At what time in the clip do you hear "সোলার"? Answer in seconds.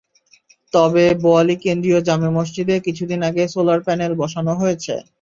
3.53-3.79